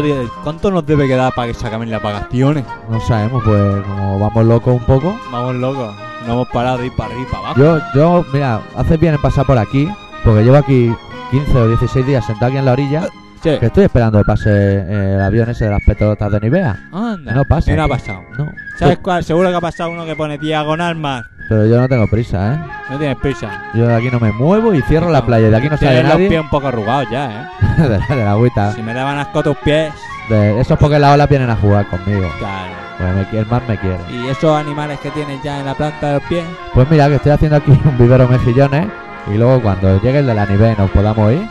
¿Cuánto, 0.00 0.20
di- 0.22 0.28
¿Cuánto 0.42 0.70
nos 0.70 0.86
debe 0.86 1.06
quedar 1.08 1.32
para 1.34 1.48
que 1.48 1.54
se 1.54 1.66
acaben 1.66 1.90
las 1.90 2.02
vacaciones? 2.02 2.64
No 2.90 3.00
sabemos, 3.00 3.42
pues 3.44 3.82
como 3.84 4.18
vamos 4.18 4.44
locos 4.44 4.74
un 4.74 4.84
poco. 4.84 5.18
Vamos 5.32 5.54
locos. 5.56 5.94
No 6.26 6.32
hemos 6.34 6.48
parado 6.48 6.78
de 6.78 6.86
ir 6.86 6.92
para 6.96 7.10
arriba 7.14 7.22
y 7.28 7.32
para 7.32 7.38
abajo. 7.50 7.60
Yo, 7.60 7.80
yo, 7.94 8.24
mira, 8.32 8.60
haces 8.76 9.00
bien 9.00 9.14
en 9.14 9.22
pasar 9.22 9.46
por 9.46 9.56
aquí, 9.58 9.88
porque 10.24 10.42
llevo 10.44 10.56
aquí 10.56 10.92
15 11.30 11.58
o 11.58 11.68
16 11.68 12.06
días 12.06 12.26
sentado 12.26 12.46
aquí 12.48 12.56
en 12.58 12.64
la 12.64 12.72
orilla, 12.72 13.08
Sí. 13.42 13.58
que 13.60 13.66
estoy 13.66 13.84
esperando 13.84 14.18
que 14.18 14.24
pase 14.24 14.50
eh, 14.50 15.14
el 15.14 15.20
avión 15.20 15.48
ese 15.48 15.66
de 15.66 15.70
las 15.70 15.80
petrotas 15.86 16.32
de 16.32 16.40
Nivea. 16.40 16.88
Anda. 16.92 17.32
No 17.32 17.44
pasa. 17.44 17.70
¿Qué 17.70 17.76
no 17.76 17.84
ha 17.84 17.88
pasado? 17.88 18.22
No, 18.36 18.50
¿Sabes 18.78 18.98
cuál? 18.98 19.22
Seguro 19.24 19.50
que 19.50 19.54
ha 19.56 19.60
pasado 19.60 19.90
uno 19.90 20.04
que 20.04 20.16
pone 20.16 20.36
diagonal 20.38 20.96
más. 20.96 21.24
Pero 21.48 21.66
yo 21.66 21.80
no 21.80 21.88
tengo 21.88 22.06
prisa, 22.08 22.54
¿eh? 22.54 22.58
No 22.90 22.98
tienes 22.98 23.16
prisa. 23.18 23.48
Yo 23.74 23.86
de 23.86 23.94
aquí 23.94 24.10
no 24.10 24.18
me 24.20 24.32
muevo 24.32 24.74
y 24.74 24.82
cierro 24.82 25.10
la 25.10 25.24
playa, 25.24 25.48
de 25.50 25.56
aquí 25.56 25.68
no 25.68 25.76
sale 25.76 25.92
Tienes 26.02 26.08
los 26.18 26.28
pies 26.28 26.40
un 26.40 26.48
poco 26.50 26.68
arrugados 26.68 27.06
ya, 27.10 27.50
¿eh? 27.60 27.76
de, 27.82 27.98
la, 27.98 28.06
de 28.16 28.24
la 28.24 28.30
agüita. 28.32 28.72
Si 28.72 28.82
me 28.82 28.94
daban 28.94 29.18
asco 29.18 29.42
tus 29.42 29.56
pies, 29.58 29.92
De, 30.28 30.60
eso 30.60 30.74
es 30.74 30.80
porque 30.80 30.98
las 30.98 31.14
olas 31.14 31.28
vienen 31.28 31.50
a 31.50 31.56
jugar 31.56 31.86
conmigo, 31.88 32.28
claro. 32.38 32.72
pues 32.98 33.14
me, 33.14 33.22
qui- 33.30 33.38
el 33.40 33.46
mar 33.46 33.62
me 33.68 33.78
quiere. 33.78 33.98
¿Y 34.10 34.28
esos 34.28 34.56
animales 34.58 34.98
que 35.00 35.10
tienes 35.10 35.42
ya 35.42 35.60
en 35.60 35.66
la 35.66 35.74
planta 35.74 36.08
de 36.08 36.14
los 36.14 36.22
pies? 36.24 36.44
Pues 36.74 36.90
mira, 36.90 37.08
que 37.08 37.14
estoy 37.16 37.32
haciendo 37.32 37.56
aquí 37.56 37.70
un 37.84 37.98
vivero 37.98 38.26
mejillones 38.28 38.86
y 39.32 39.36
luego 39.36 39.60
cuando 39.62 40.00
llegue 40.02 40.18
el 40.20 40.26
de 40.26 40.34
la 40.34 40.46
Nivea 40.46 40.72
y 40.72 40.76
nos 40.80 40.90
podamos 40.90 41.32
ir, 41.32 41.46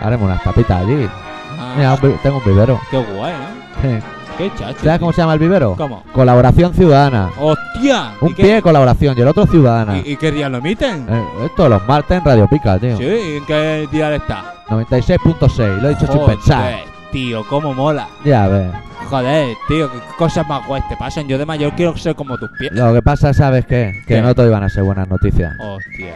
haremos 0.00 0.26
unas 0.26 0.42
tapitas 0.42 0.80
allí. 0.82 1.08
Ah, 1.58 1.74
Mira, 1.76 1.94
un 1.94 2.00
vi- 2.00 2.16
tengo 2.22 2.38
un 2.38 2.44
vivero. 2.44 2.80
qué 2.90 2.98
guay, 2.98 3.32
¿no? 3.32 3.60
Sí. 3.82 4.04
Qué 4.38 4.50
chacho. 4.58 4.78
¿Sabes 4.84 4.98
cómo 5.00 5.12
se 5.12 5.20
llama 5.20 5.34
el 5.34 5.38
vivero? 5.38 5.74
¿Cómo? 5.76 6.02
Colaboración 6.12 6.72
ciudadana. 6.72 7.28
¡Hostia! 7.80 8.12
Un 8.20 8.30
¿Y 8.30 8.34
qué- 8.34 8.42
pie 8.42 8.62
colaboración 8.62 9.16
y 9.18 9.20
el 9.22 9.28
otro 9.28 9.46
ciudadana. 9.46 9.98
¿Y, 9.98 10.12
y 10.12 10.16
qué 10.16 10.30
día 10.30 10.48
lo 10.48 10.58
emiten? 10.58 11.06
Eh, 11.08 11.24
esto 11.46 11.68
los 11.68 11.86
martes 11.86 12.18
en 12.18 12.24
Radio 12.24 12.46
Pica, 12.48 12.78
tío. 12.78 12.96
Sí, 12.96 13.04
¿y 13.04 13.36
en 13.38 13.46
qué 13.46 13.88
día 13.90 14.14
está? 14.14 14.54
96.6, 14.68 15.80
lo 15.80 15.88
he 15.88 15.94
dicho 15.94 16.06
sin 16.12 16.24
pensar. 16.26 16.74
Tío, 17.10 17.44
cómo 17.48 17.74
mola. 17.74 18.08
Ya 18.24 18.46
ves. 18.48 18.70
Joder, 19.08 19.56
tío, 19.66 19.90
qué 19.90 19.98
cosas 20.16 20.46
más 20.46 20.64
guays 20.68 20.86
te 20.88 20.96
pasan. 20.96 21.26
Yo 21.26 21.36
de 21.38 21.44
mayor 21.44 21.72
quiero 21.74 21.96
ser 21.96 22.14
como 22.14 22.38
tus 22.38 22.48
pies. 22.58 22.70
Lo 22.72 22.92
que 22.94 23.02
pasa, 23.02 23.34
¿sabes 23.34 23.66
qué? 23.66 24.02
Que 24.06 24.14
¿Qué? 24.14 24.22
no 24.22 24.32
todo 24.34 24.46
iban 24.46 24.62
a 24.62 24.68
ser 24.68 24.84
buenas 24.84 25.08
noticias. 25.08 25.52
Hostia. 25.58 26.14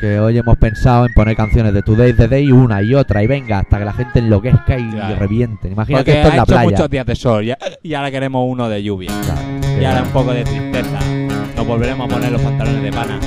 Que 0.00 0.18
hoy 0.18 0.36
hemos 0.36 0.56
pensado 0.58 1.06
en 1.06 1.12
poner 1.14 1.36
canciones 1.36 1.72
de 1.72 1.82
Today 1.82 2.12
the 2.12 2.28
Day 2.28 2.50
una 2.52 2.82
y 2.82 2.94
otra 2.94 3.22
y 3.22 3.26
venga 3.26 3.60
hasta 3.60 3.78
que 3.78 3.84
la 3.84 3.92
gente 3.92 4.18
enloquezca 4.18 4.76
y, 4.78 4.90
Claro. 4.90 5.16
revienten. 5.16 5.72
Imagínate 5.72 6.04
Porque 6.04 6.20
esto 6.20 6.28
ha 6.28 6.30
en 6.32 6.36
la 6.36 6.42
hecho 6.42 6.52
playa. 6.52 6.70
muchos 6.70 6.90
días 6.90 7.06
de 7.06 7.16
sol 7.16 7.44
y, 7.44 7.52
y 7.82 7.94
ahora 7.94 8.10
queremos 8.10 8.44
uno 8.46 8.68
de 8.68 8.82
lluvia. 8.82 9.10
Claro, 9.24 9.40
Y 9.76 9.78
que 9.80 9.86
ahora 9.86 10.02
un 10.02 10.08
poco 10.10 10.32
de 10.32 10.44
tristeza. 10.44 10.98
Nos 11.56 11.66
volveremos 11.66 12.10
a 12.10 12.14
poner 12.14 12.32
los 12.32 12.42
pantalones 12.42 12.82
de 12.82 12.92
pana 12.92 13.18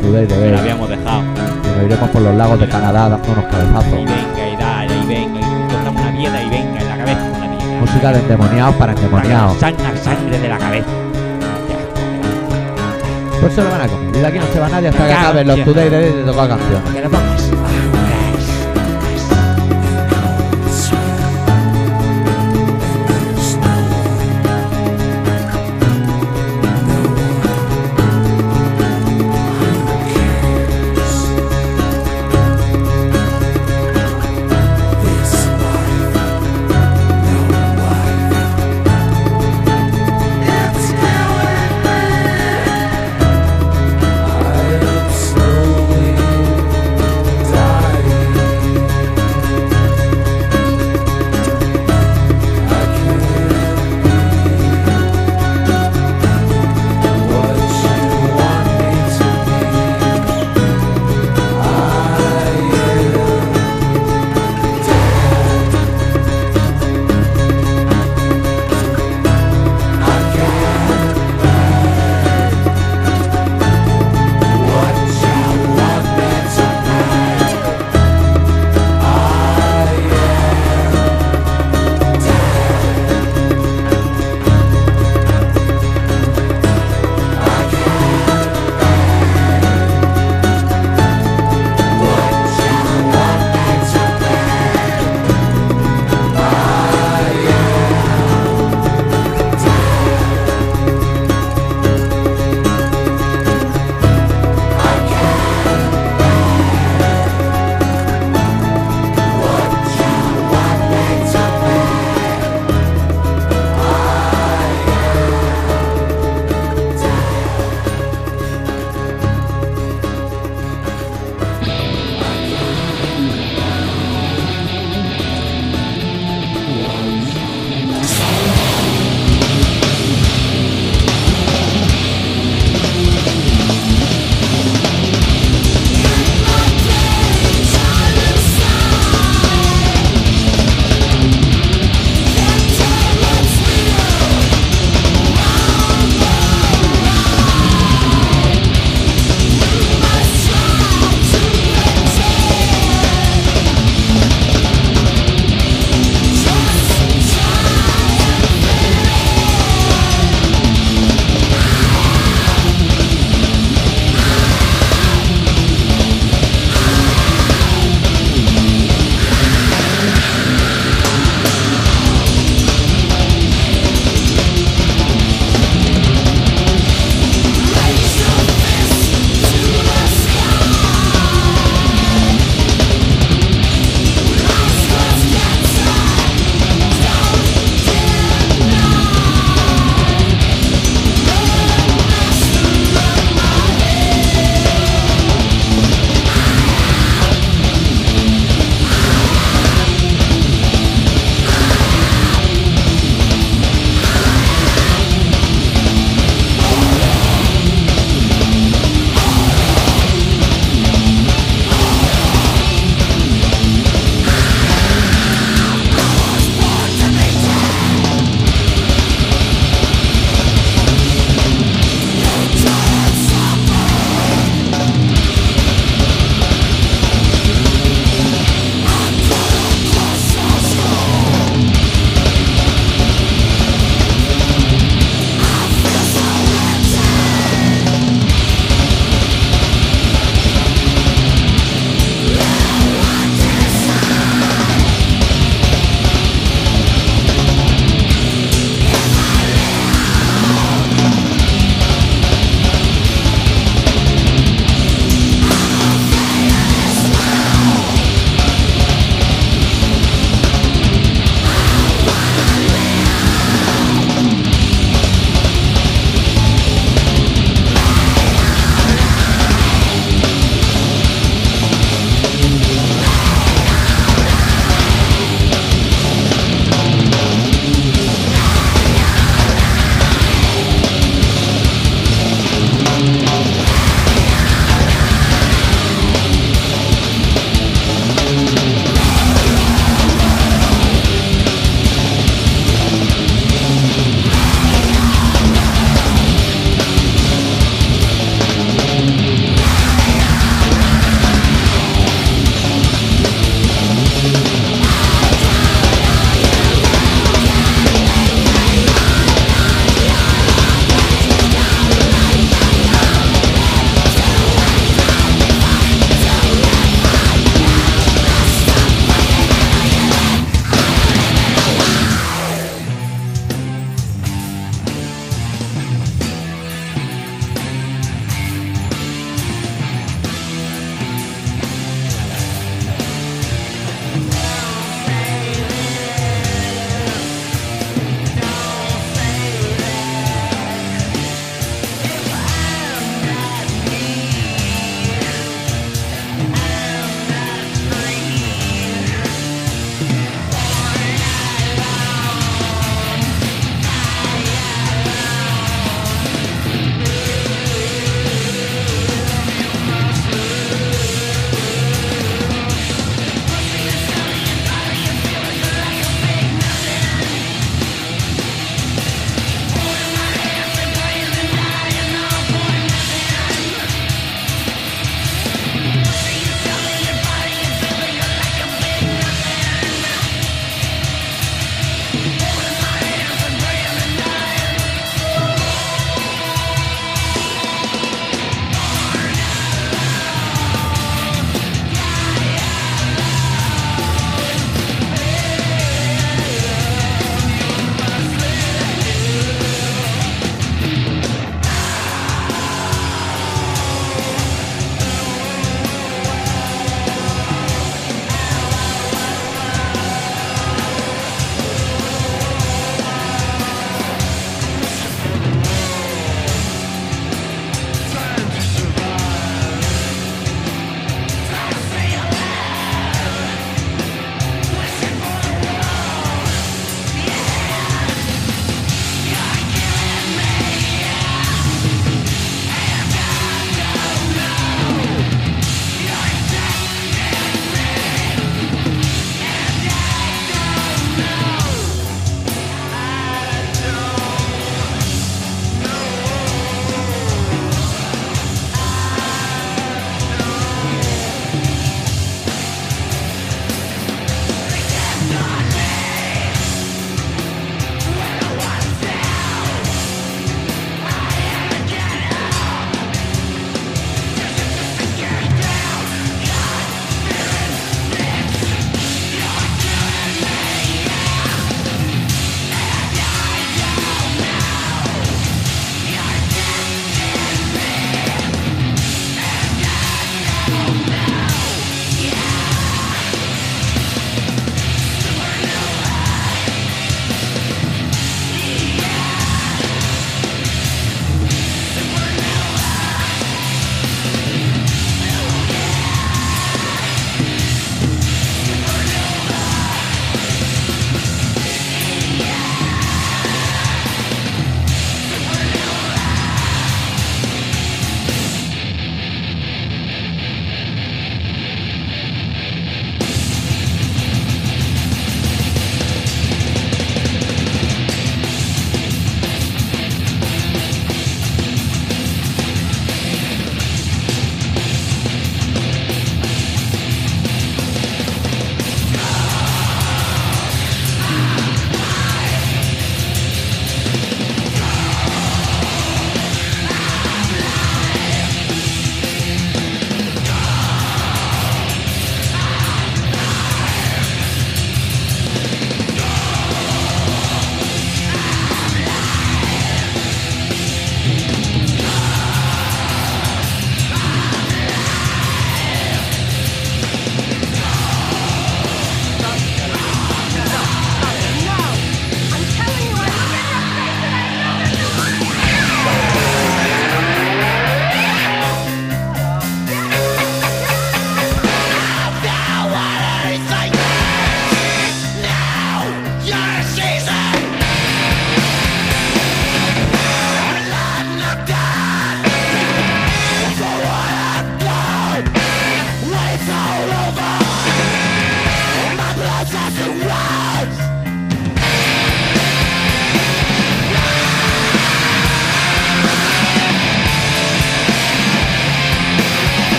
Today 0.00 0.26
the 0.26 0.34
que 0.34 0.40
Day. 0.40 0.50
lo 0.52 0.58
habíamos 0.58 0.88
dejado. 0.88 1.22
Y 1.22 1.76
nos 1.76 1.84
iremos 1.86 2.10
por 2.10 2.22
los 2.22 2.34
lagos 2.36 2.60
de 2.60 2.68
Canadá 2.68 3.08
dando 3.08 3.32
unos 3.32 3.44
Y 3.44 3.50
cabezazos. 3.50 3.92
venga, 3.92 4.48
y 4.52 4.56
dale, 4.56 4.94
y 4.94 5.06
venga, 5.06 5.40
y 5.40 5.44
encontramos 5.44 6.02
una 6.02 6.16
piedra 6.16 6.42
y 6.42 6.48
venga 6.50 6.80
en 6.80 6.88
la 6.88 6.96
cabeza 6.98 7.22
una 7.36 7.58
piedra. 7.58 7.80
Música 7.80 8.12
de 8.12 8.18
endemoniados 8.20 8.74
para 8.76 8.92
endemoniados. 8.92 9.56
Sangre 9.58 10.38
de 10.38 10.48
la 10.48 10.58
cabeza. 10.58 10.86
Pues 13.42 13.54
se 13.54 13.64
lo 13.64 13.70
van 13.70 13.80
a 13.80 13.88
comer. 13.88 14.16
Y 14.16 14.20
de 14.20 14.26
aquí 14.28 14.38
no 14.38 14.46
se 14.52 14.60
va 14.60 14.68
nadie 14.68 14.88
hasta 14.88 15.04
que 15.04 15.12
acaben 15.12 15.48
los. 15.48 15.64
Today 15.64 15.90
Day 15.90 16.12
de 16.12 16.22
tocar 16.22 16.48
canciones. 16.48 16.92
Que 16.92 17.00
nos 17.00 17.10
vamos. 17.10 17.61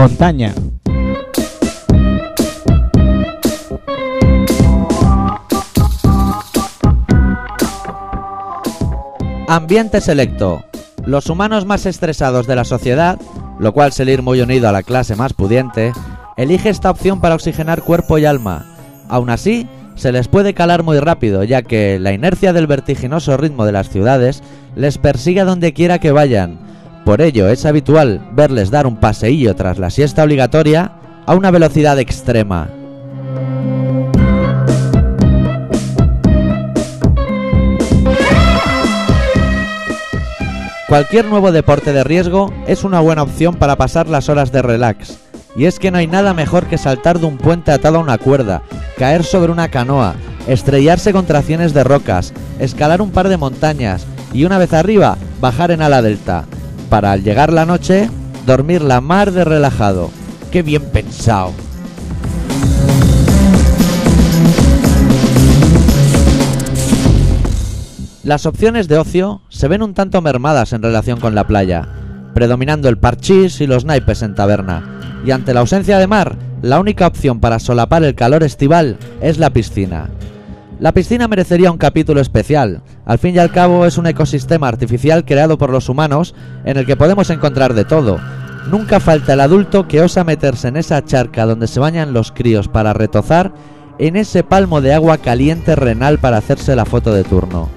Montaña. 0.00 0.54
Ambiente 9.46 10.00
selecto. 10.00 10.64
Los 11.04 11.28
humanos 11.28 11.66
más 11.66 11.84
estresados 11.84 12.46
de 12.46 12.56
la 12.56 12.64
sociedad, 12.64 13.18
lo 13.58 13.74
cual 13.74 13.92
suele 13.92 14.14
ir 14.14 14.22
muy 14.22 14.40
unido 14.40 14.70
a 14.70 14.72
la 14.72 14.82
clase 14.82 15.16
más 15.16 15.34
pudiente, 15.34 15.92
elige 16.38 16.70
esta 16.70 16.90
opción 16.90 17.20
para 17.20 17.34
oxigenar 17.34 17.82
cuerpo 17.82 18.16
y 18.16 18.24
alma. 18.24 18.74
Aún 19.06 19.28
así, 19.28 19.68
se 19.96 20.12
les 20.12 20.28
puede 20.28 20.54
calar 20.54 20.82
muy 20.82 20.98
rápido, 20.98 21.44
ya 21.44 21.60
que 21.60 21.98
la 21.98 22.14
inercia 22.14 22.54
del 22.54 22.66
vertiginoso 22.66 23.36
ritmo 23.36 23.66
de 23.66 23.72
las 23.72 23.90
ciudades 23.90 24.42
les 24.76 24.96
persigue 24.96 25.42
a 25.42 25.44
donde 25.44 25.74
quiera 25.74 25.98
que 25.98 26.10
vayan. 26.10 26.69
Por 27.04 27.20
ello, 27.22 27.48
es 27.48 27.64
habitual 27.66 28.20
verles 28.32 28.70
dar 28.70 28.86
un 28.86 28.96
paseillo 28.96 29.54
tras 29.56 29.78
la 29.78 29.90
siesta 29.90 30.22
obligatoria 30.22 30.92
a 31.26 31.34
una 31.34 31.50
velocidad 31.50 31.98
extrema. 31.98 32.68
Cualquier 40.88 41.24
nuevo 41.26 41.52
deporte 41.52 41.92
de 41.92 42.02
riesgo 42.02 42.52
es 42.66 42.82
una 42.82 42.98
buena 42.98 43.22
opción 43.22 43.54
para 43.54 43.76
pasar 43.76 44.08
las 44.08 44.28
horas 44.28 44.50
de 44.50 44.60
relax. 44.60 45.18
Y 45.54 45.66
es 45.66 45.78
que 45.78 45.92
no 45.92 45.98
hay 45.98 46.08
nada 46.08 46.34
mejor 46.34 46.66
que 46.66 46.78
saltar 46.78 47.20
de 47.20 47.26
un 47.26 47.38
puente 47.38 47.70
atado 47.70 47.98
a 47.98 48.02
una 48.02 48.18
cuerda, 48.18 48.62
caer 48.98 49.22
sobre 49.22 49.52
una 49.52 49.68
canoa, 49.68 50.16
estrellarse 50.48 51.12
contra 51.12 51.42
cienes 51.42 51.74
de 51.74 51.84
rocas, 51.84 52.32
escalar 52.58 53.00
un 53.02 53.12
par 53.12 53.28
de 53.28 53.36
montañas 53.36 54.04
y 54.32 54.44
una 54.44 54.58
vez 54.58 54.72
arriba 54.72 55.16
bajar 55.40 55.70
en 55.70 55.82
ala 55.82 56.02
delta, 56.02 56.46
para 56.90 57.12
al 57.12 57.22
llegar 57.22 57.52
la 57.52 57.64
noche 57.64 58.10
dormir 58.46 58.82
la 58.82 59.00
mar 59.00 59.30
de 59.30 59.44
relajado. 59.44 60.10
¡Qué 60.50 60.62
bien 60.62 60.82
pensado! 60.82 61.52
Las 68.24 68.44
opciones 68.44 68.86
de 68.88 68.98
ocio 68.98 69.40
se 69.48 69.68
ven 69.68 69.82
un 69.82 69.94
tanto 69.94 70.20
mermadas 70.20 70.72
en 70.72 70.82
relación 70.82 71.20
con 71.20 71.34
la 71.34 71.46
playa, 71.46 71.88
predominando 72.34 72.88
el 72.88 72.98
parchís 72.98 73.60
y 73.60 73.66
los 73.66 73.84
naipes 73.84 74.22
en 74.22 74.34
taberna, 74.34 75.00
y 75.24 75.30
ante 75.30 75.54
la 75.54 75.60
ausencia 75.60 75.98
de 75.98 76.06
mar, 76.06 76.36
la 76.60 76.80
única 76.80 77.06
opción 77.06 77.40
para 77.40 77.58
solapar 77.58 78.04
el 78.04 78.14
calor 78.14 78.42
estival 78.42 78.98
es 79.22 79.38
la 79.38 79.50
piscina. 79.50 80.10
La 80.78 80.92
piscina 80.92 81.28
merecería 81.28 81.70
un 81.70 81.78
capítulo 81.78 82.20
especial, 82.20 82.82
al 83.10 83.18
fin 83.18 83.34
y 83.34 83.38
al 83.40 83.50
cabo 83.50 83.86
es 83.86 83.98
un 83.98 84.06
ecosistema 84.06 84.68
artificial 84.68 85.24
creado 85.24 85.58
por 85.58 85.70
los 85.70 85.88
humanos 85.88 86.32
en 86.64 86.76
el 86.76 86.86
que 86.86 86.94
podemos 86.94 87.28
encontrar 87.30 87.74
de 87.74 87.84
todo. 87.84 88.20
Nunca 88.70 89.00
falta 89.00 89.32
el 89.32 89.40
adulto 89.40 89.88
que 89.88 90.00
osa 90.00 90.22
meterse 90.22 90.68
en 90.68 90.76
esa 90.76 91.04
charca 91.04 91.44
donde 91.44 91.66
se 91.66 91.80
bañan 91.80 92.12
los 92.12 92.30
críos 92.30 92.68
para 92.68 92.92
retozar 92.92 93.52
en 93.98 94.14
ese 94.14 94.44
palmo 94.44 94.80
de 94.80 94.94
agua 94.94 95.18
caliente 95.18 95.74
renal 95.74 96.20
para 96.20 96.36
hacerse 96.36 96.76
la 96.76 96.84
foto 96.84 97.12
de 97.12 97.24
turno. 97.24 97.68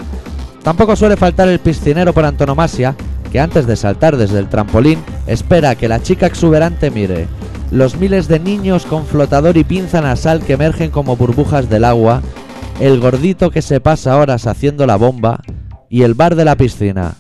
Tampoco 0.61 0.95
suele 0.95 1.17
faltar 1.17 1.47
el 1.47 1.57
piscinero 1.57 2.13
por 2.13 2.25
antonomasia, 2.25 2.95
que 3.31 3.39
antes 3.39 3.65
de 3.65 3.75
saltar 3.75 4.17
desde 4.17 4.37
el 4.37 4.49
trampolín 4.49 4.99
espera 5.25 5.73
que 5.73 5.87
la 5.87 5.99
chica 5.99 6.27
exuberante 6.27 6.91
mire. 6.91 7.25
Los 7.71 7.97
miles 7.97 8.27
de 8.27 8.39
niños 8.39 8.85
con 8.85 9.07
flotador 9.07 9.57
y 9.57 9.63
pinza 9.63 9.99
nasal 9.99 10.43
que 10.43 10.53
emergen 10.53 10.91
como 10.91 11.15
burbujas 11.15 11.71
del 11.71 11.85
agua, 11.85 12.21
el 12.83 12.99
gordito 12.99 13.49
que 13.49 13.61
se 13.61 13.79
pasa 13.79 14.17
horas 14.17 14.45
haciendo 14.45 14.85
la 14.85 14.97
bomba 14.97 15.39
y 15.89 16.01
el 16.01 16.15
bar 16.15 16.35
de 16.35 16.43
la 16.43 16.57
piscina. 16.57 17.13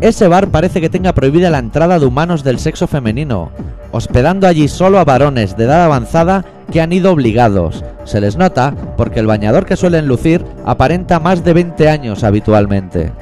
Ese 0.00 0.26
bar 0.26 0.48
parece 0.48 0.80
que 0.80 0.88
tenga 0.88 1.12
prohibida 1.12 1.50
la 1.50 1.58
entrada 1.58 1.98
de 1.98 2.06
humanos 2.06 2.42
del 2.44 2.58
sexo 2.58 2.86
femenino, 2.86 3.50
hospedando 3.92 4.46
allí 4.46 4.68
solo 4.68 4.98
a 4.98 5.04
varones 5.04 5.54
de 5.58 5.64
edad 5.64 5.84
avanzada 5.84 6.46
que 6.72 6.80
han 6.80 6.94
ido 6.94 7.12
obligados. 7.12 7.84
Se 8.06 8.22
les 8.22 8.38
nota 8.38 8.74
porque 8.96 9.20
el 9.20 9.26
bañador 9.26 9.66
que 9.66 9.76
suelen 9.76 10.06
lucir 10.06 10.42
aparenta 10.64 11.20
más 11.20 11.44
de 11.44 11.52
20 11.52 11.88
años 11.90 12.24
habitualmente. 12.24 13.12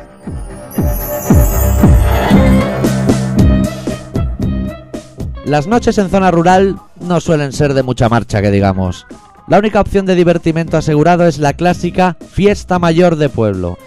Las 5.49 5.67
noches 5.67 5.97
en 5.97 6.11
zona 6.11 6.31
rural 6.31 6.77
no 7.01 7.23
suelen 7.23 7.55
ser 7.55 7.73
de 7.73 7.83
mucha 7.83 8.11
marcha, 8.11 8.43
que 8.43 8.51
digamos. 8.51 9.07
La 9.47 9.59
única 9.59 9.81
opción 9.81 10.05
de 10.05 10.15
divertimento 10.15 10.77
asegurado 10.77 11.27
es 11.27 11.39
la 11.39 11.55
clásica 11.55 12.19
fiesta 12.33 12.79
mayor 12.79 13.17
de 13.17 13.31
pueblo. 13.31 13.79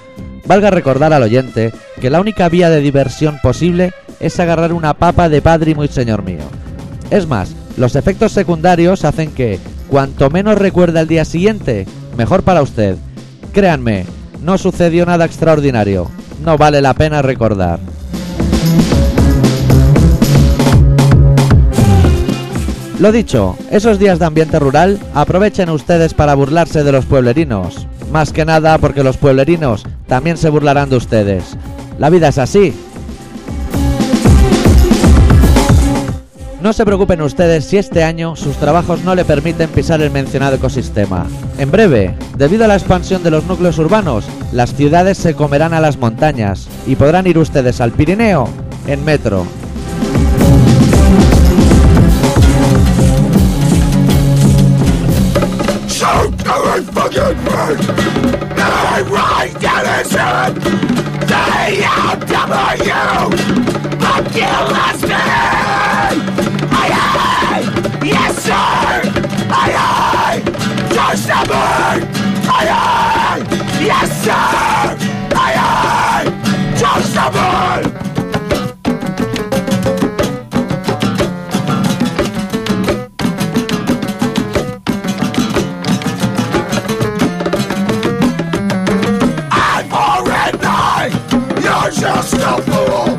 Valga 0.47 0.71
recordar 0.71 1.13
al 1.13 1.21
oyente 1.21 1.71
que 2.01 2.09
la 2.09 2.19
única 2.19 2.49
vía 2.49 2.71
de 2.71 2.81
diversión 2.81 3.37
posible 3.43 3.93
es 4.19 4.39
agarrar 4.39 4.73
una 4.73 4.95
papa 4.95 5.29
de 5.29 5.43
padre 5.43 5.75
muy 5.75 5.87
señor 5.87 6.23
mío. 6.23 6.41
Es 7.11 7.27
más, 7.27 7.53
los 7.77 7.95
efectos 7.95 8.31
secundarios 8.31 9.05
hacen 9.05 9.29
que, 9.31 9.59
cuanto 9.87 10.31
menos 10.31 10.57
recuerda 10.57 11.01
el 11.01 11.07
día 11.07 11.25
siguiente, 11.25 11.85
mejor 12.17 12.41
para 12.41 12.63
usted. 12.63 12.95
Créanme, 13.53 14.07
no 14.41 14.57
sucedió 14.57 15.05
nada 15.05 15.25
extraordinario. 15.25 16.09
No 16.43 16.57
vale 16.57 16.81
la 16.81 16.95
pena 16.95 17.21
recordar. 17.21 17.79
Lo 23.01 23.11
dicho, 23.11 23.57
esos 23.71 23.97
días 23.97 24.19
de 24.19 24.25
ambiente 24.25 24.59
rural 24.59 24.99
aprovechen 25.15 25.71
ustedes 25.71 26.13
para 26.13 26.35
burlarse 26.35 26.83
de 26.83 26.91
los 26.91 27.07
pueblerinos. 27.07 27.87
Más 28.11 28.31
que 28.31 28.45
nada 28.45 28.77
porque 28.77 29.01
los 29.01 29.17
pueblerinos 29.17 29.87
también 30.05 30.37
se 30.37 30.51
burlarán 30.51 30.91
de 30.91 30.97
ustedes. 30.97 31.57
La 31.97 32.11
vida 32.11 32.27
es 32.27 32.37
así. 32.37 32.75
No 36.61 36.73
se 36.73 36.85
preocupen 36.85 37.23
ustedes 37.23 37.65
si 37.65 37.77
este 37.77 38.03
año 38.03 38.35
sus 38.35 38.57
trabajos 38.57 39.03
no 39.03 39.15
le 39.15 39.25
permiten 39.25 39.71
pisar 39.71 39.99
el 40.03 40.11
mencionado 40.11 40.57
ecosistema. 40.57 41.25
En 41.57 41.71
breve, 41.71 42.13
debido 42.37 42.65
a 42.65 42.67
la 42.67 42.75
expansión 42.75 43.23
de 43.23 43.31
los 43.31 43.45
núcleos 43.45 43.79
urbanos, 43.79 44.25
las 44.51 44.75
ciudades 44.75 45.17
se 45.17 45.33
comerán 45.33 45.73
a 45.73 45.81
las 45.81 45.97
montañas 45.97 46.67
y 46.85 46.95
podrán 46.95 47.25
ir 47.25 47.39
ustedes 47.39 47.81
al 47.81 47.93
Pirineo 47.93 48.47
en 48.85 49.03
metro. 49.03 49.47
Shoot 56.01 56.33
the 56.39 56.81
fucking 56.93 57.37
bird! 57.45 57.77
I 58.57 59.05
rise 59.05 59.53
down 59.61 59.85
his 59.85 60.11
head! 60.11 60.55
D-O-W! 61.29 62.89
Fuck 64.01 64.33
you, 64.33 64.55
Leslie! 64.73 65.13
Aye, 66.73 66.93
aye! 66.97 67.65
Yes, 68.03 68.33
sir! 68.43 68.51
Aye, 69.53 69.75
aye! 69.77 70.41
Just 70.91 71.29
a 71.29 71.45
bird! 71.45 72.01
Aye! 72.49 73.45
Yes, 73.79 74.09
sir! 74.23 74.31
Aye, 75.37 75.55
aye! 75.55 76.29
Just 76.79 77.15
a 77.15 77.90
just 92.01 92.33
a 92.33 92.59
fool! 92.63 93.10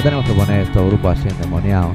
No 0.00 0.04
tenemos 0.04 0.24
que 0.24 0.32
poner 0.32 0.60
estos 0.60 0.86
grupos 0.86 1.18
así 1.18 1.28
endemoniados. 1.28 1.90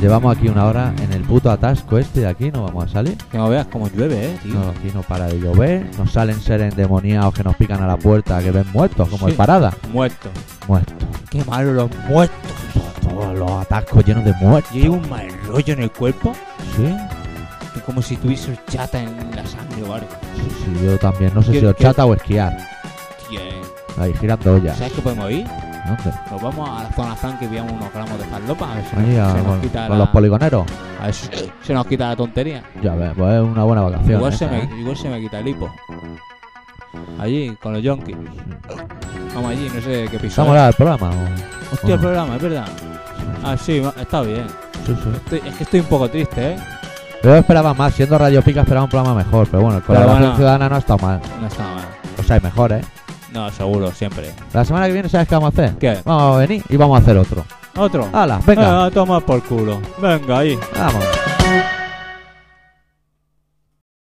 Llevamos 0.00 0.34
aquí 0.34 0.48
una 0.48 0.64
hora 0.64 0.94
en 1.02 1.12
el 1.12 1.20
puto 1.24 1.50
atasco 1.50 1.98
este 1.98 2.20
de 2.20 2.26
aquí, 2.28 2.50
no 2.50 2.62
vamos 2.64 2.84
a 2.86 2.88
salir. 2.88 3.18
Que 3.30 3.36
no 3.36 3.50
veas 3.50 3.66
cómo 3.66 3.86
llueve, 3.88 4.30
eh, 4.32 4.38
tío. 4.42 4.54
No, 4.54 4.70
aquí 4.70 4.90
no 4.94 5.02
para 5.02 5.26
de 5.26 5.38
llover, 5.38 5.84
nos 5.98 6.10
salen 6.12 6.40
seres 6.40 6.70
endemoniados 6.72 7.34
que 7.34 7.44
nos 7.44 7.54
pican 7.56 7.82
a 7.82 7.86
la 7.86 7.98
puerta, 7.98 8.42
que 8.42 8.50
ven 8.50 8.64
muertos, 8.72 9.06
como 9.10 9.26
Sí. 9.26 9.32
el 9.32 9.36
parada. 9.36 9.74
Muerto. 9.92 10.30
Muertos. 10.68 10.94
Qué 11.28 11.44
malo 11.44 11.72
los 11.74 11.90
muertos. 12.08 12.38
Todos 13.06 13.36
los 13.38 13.50
atascos 13.50 14.04
llenos 14.06 14.24
de 14.24 14.32
muertos. 14.40 14.72
Yo 14.72 14.80
llevo 14.80 14.94
un 14.94 15.10
mal 15.10 15.28
rollo 15.46 15.74
en 15.74 15.80
el 15.82 15.90
cuerpo. 15.90 16.32
Sí, 16.76 16.96
que 17.74 17.80
como 17.82 18.00
si 18.00 18.16
tuviese 18.16 18.58
chata 18.70 19.02
en 19.02 19.36
la 19.36 19.44
sangre 19.44 19.82
o 19.86 19.92
algo. 19.94 20.08
sí, 20.36 20.64
sí, 20.64 20.86
yo 20.86 20.96
también. 20.98 21.32
No 21.34 21.42
sé 21.42 21.52
si 21.52 21.60
yo- 21.60 21.68
horchata 21.68 22.06
o 22.06 22.14
esquiar. 22.14 22.56
Tío, 23.28 23.38
eh. 23.40 23.60
Ahí 23.98 24.14
girando 24.18 24.54
ollas. 24.54 24.78
¿Sabes 24.78 24.94
qué 24.94 25.02
podemos 25.02 25.30
ir? 25.30 25.46
Nos 26.30 26.42
vamos 26.42 26.68
a 26.68 26.82
la 26.84 26.92
zona 26.92 27.14
franca 27.16 27.44
y 27.44 27.48
pillamos 27.48 27.72
unos 27.72 27.92
gramos 27.92 28.18
de 28.18 28.24
farlopa. 28.24 28.72
A 28.72 28.74
ver 28.76 28.84
si 28.84 28.96
Ahí 28.96 29.16
nos- 29.16 29.26
a- 29.28 29.32
se 29.32 29.38
nos 29.38 29.46
con, 29.46 29.60
quita 29.60 29.86
con 29.88 29.98
la... 29.98 30.04
los 30.04 30.08
poligoneros. 30.10 30.64
A 31.00 31.04
ver 31.06 31.14
si 31.14 31.28
se 31.62 31.74
nos 31.74 31.86
quita 31.86 32.08
la 32.08 32.16
tontería. 32.16 32.62
Ya 32.82 32.94
ves, 32.94 33.12
pues 33.16 33.34
es 33.34 33.40
una 33.40 33.64
buena 33.64 33.82
vacación. 33.82 34.12
Igual 34.12 34.32
se, 34.32 34.46
me, 34.48 34.58
¿eh? 34.60 34.70
igual 34.78 34.96
se 34.96 35.08
me 35.08 35.20
quita 35.20 35.38
el 35.40 35.48
hipo. 35.48 35.70
Allí, 37.18 37.54
con 37.62 37.72
los 37.74 37.82
yonkis. 37.82 38.16
Vamos 39.34 39.50
allí, 39.52 39.70
no 39.74 39.80
sé 39.80 40.08
qué 40.10 40.18
piso. 40.18 40.26
¿Está 40.26 40.42
es. 40.42 40.48
molado 40.48 40.68
el 40.68 40.74
programa? 40.74 41.10
o- 41.10 41.74
Hostia, 41.74 41.88
el 41.88 41.92
o 41.92 41.96
no? 41.96 42.00
programa, 42.02 42.36
es 42.36 42.42
verdad. 42.42 42.66
Ah, 43.44 43.56
sí, 43.56 43.82
está 44.00 44.22
bien. 44.22 44.46
Sí, 44.86 44.94
sí. 45.02 45.10
Estoy- 45.14 45.42
es 45.48 45.54
que 45.56 45.64
estoy 45.64 45.80
un 45.80 45.86
poco 45.86 46.08
triste, 46.10 46.52
¿eh? 46.52 46.56
Yo 47.22 47.34
esperaba 47.36 47.74
más, 47.74 47.92
siendo 47.94 48.16
Radio 48.16 48.40
Pica 48.42 48.62
esperaba 48.62 48.84
un 48.84 48.90
programa 48.90 49.14
mejor, 49.14 49.46
pero 49.50 49.62
bueno, 49.62 49.76
el 49.78 49.84
colaboración 49.84 50.20
bueno. 50.22 50.36
ciudadana 50.36 50.68
no 50.70 50.76
ha 50.76 50.78
estado 50.78 50.98
mal. 51.00 51.20
No 51.40 51.46
está 51.46 51.62
mal. 51.64 51.84
O 52.18 52.22
sea, 52.22 52.36
hay 52.36 52.42
mejor, 52.42 52.72
¿eh? 52.72 52.80
No, 53.32 53.50
seguro, 53.50 53.92
siempre. 53.92 54.32
La 54.52 54.64
semana 54.64 54.86
que 54.86 54.92
viene, 54.92 55.08
¿sabes 55.08 55.28
qué 55.28 55.34
vamos 55.34 55.56
a 55.56 55.62
hacer? 55.62 55.78
¿Qué? 55.78 55.98
Vamos 56.04 56.34
a 56.34 56.38
venir 56.38 56.64
y 56.68 56.76
vamos 56.76 56.98
a 56.98 57.02
hacer 57.02 57.16
otro. 57.16 57.44
¿Otro? 57.76 58.08
¡Hala, 58.12 58.40
venga! 58.44 58.86
Ah, 58.86 58.90
toma 58.90 59.20
por 59.20 59.42
culo. 59.44 59.80
Venga, 60.00 60.38
ahí. 60.38 60.58
¡Vamos! 60.76 61.04